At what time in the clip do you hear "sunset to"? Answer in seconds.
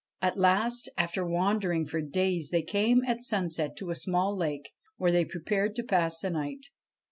3.23-3.91